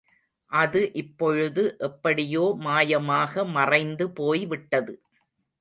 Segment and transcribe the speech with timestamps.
[0.51, 4.95] அது இப்பொழுது எப்படியோ மாயமாக மறைந்துபோய்விட்டது.